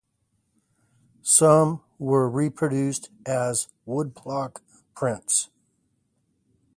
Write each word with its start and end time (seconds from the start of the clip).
Some 1.21 1.83
were 1.99 2.27
reproduced 2.27 3.11
as 3.23 3.67
woodblock 3.87 4.61
prints. 4.95 5.51